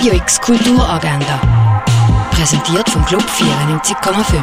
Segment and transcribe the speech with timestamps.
[0.00, 1.82] Radio X Kulturagenda.
[2.30, 4.42] Präsentiert vom Club 94,5.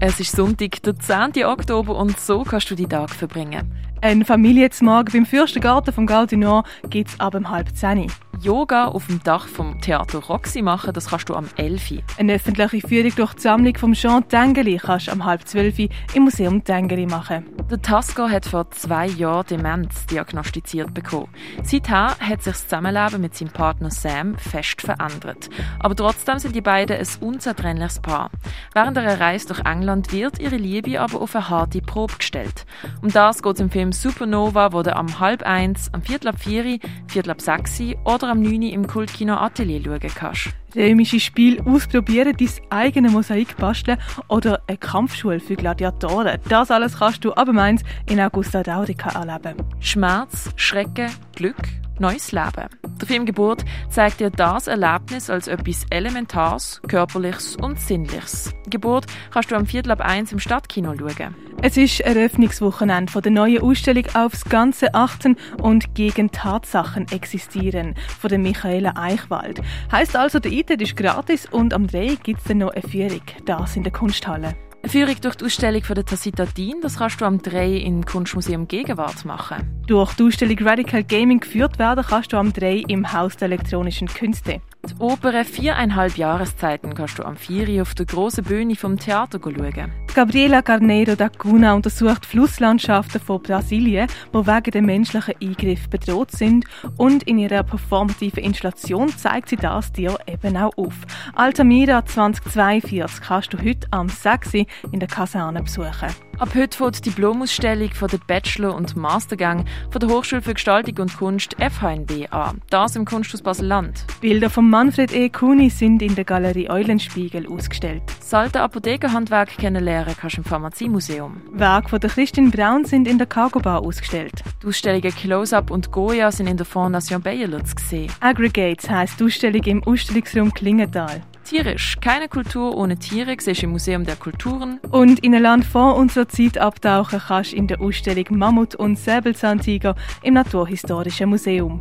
[0.00, 1.44] Es ist Sonntag, der 10.
[1.44, 3.72] Oktober und so kannst du die Tag verbringen.
[4.04, 8.12] Ein Familienzmag beim Fürstengarten vom Gal du Nord gibt es ab um halb zehn.
[8.42, 12.02] Yoga auf dem Dach vom Theater Roxy machen, das kannst du am 11.
[12.18, 16.24] Eine öffentliche Führung durch die Sammlung vom Jean Tengeli kannst du am halb zwölf im
[16.24, 17.46] Museum Tengeli machen.
[17.70, 21.28] Der Tasco hat vor zwei Jahren Demenz diagnostiziert bekommen.
[21.62, 25.48] Seither hat sich das Zusammenleben mit seinem Partner Sam fest verändert.
[25.78, 28.30] Aber trotzdem sind die beiden ein unzertrennliches Paar.
[28.74, 32.66] Während einer Reise durch England wird ihre Liebe aber auf eine harte Probe gestellt.
[33.00, 36.78] Um das geht es im Film Supernova, du am halb eins, am viertel ab vier,
[37.06, 40.50] viertel ab sechs oder am neun im Kultkino Atelier schauen kannst.
[40.76, 46.40] Römische Spiel ausprobieren, dein eigenes Mosaik basteln oder eine Kampfschule für Gladiatoren.
[46.48, 49.56] Das alles kannst du ab Mainz in Augusta Daurica erleben.
[49.80, 51.56] Schmerz, Schrecken, Glück,
[51.98, 52.68] neues Leben.
[53.00, 58.52] Der Film Geburt zeigt dir das Erlebnis als etwas Elementares, Körperliches und Sinnliches.
[58.68, 61.34] Geburt kannst du am Viertel ab eins im Stadtkino schauen.
[61.66, 68.38] Es ist Eröffnungswochenende der neuen Ausstellung «Aufs Ganze achten und gegen Tatsachen existieren» von der
[68.38, 69.62] Michaela Eichwald.
[69.90, 73.22] Heißt also, der Eintritt ist gratis und am 3 gibt es dann noch eine Führung,
[73.46, 74.54] das in der Kunsthalle.
[74.82, 78.04] Eine Führung durch die Ausstellung von der Tacita Dean, das kannst du am 3 im
[78.04, 79.73] Kunstmuseum Gegenwart machen.
[79.86, 84.08] Durch die Ausstellung Radical Gaming geführt werden kannst du am 3 im Haus der elektronischen
[84.08, 84.62] Künste.
[84.88, 89.92] Die Oper «Viereinhalb Jahreszeiten» kannst du am 4 auf der grossen Bühne vom Theater schauen.
[90.14, 96.64] Gabriela Carneiro da Cunha untersucht Flusslandschaften von Brasilien, die wegen der menschlichen Eingriff bedroht sind
[96.96, 100.94] und in ihrer performativen Installation zeigt sie das dir eben auch auf.
[101.34, 106.08] Altamira 2042 kannst du heute am 6 in der Kaserne besuchen.
[106.38, 110.98] Ab heute fängt die Diplomausstellung von der Bachelor- und Mastergang von der Hochschule für Gestaltung
[110.98, 112.60] und Kunst FHNB an.
[112.70, 114.04] Das im Kunsthaus Basel-Land.
[114.20, 115.28] Bilder von Manfred E.
[115.28, 118.02] Kuni sind in der Galerie Eulenspiegel ausgestellt.
[118.18, 121.40] Das alte Apothekerhandwerk kennenlernen kannst du im Pharmaziemuseum.
[121.52, 124.42] Werke von der Christine Braun sind in der Cargo Bar ausgestellt.
[124.62, 128.12] Die Ausstellungen Close-Up und Goya sind in der Fondation Bayerler zu sehen.
[128.20, 131.22] Aggregates heisst die Ausstellung im Ausstellungsraum Klingenthal.
[131.44, 131.98] Tierisch.
[132.00, 134.80] Keine Kultur ohne Tiere siehst du im Museum der Kulturen.
[134.90, 138.98] Und in ein Land vor unserer Zeit abtauchen kannst du in der Ausstellung Mammut und
[138.98, 141.80] Säbelzahntiger im Naturhistorischen Museum.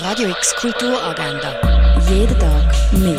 [0.00, 1.54] Radio X Kulturagenda.
[2.10, 3.18] Jeden Tag mehr.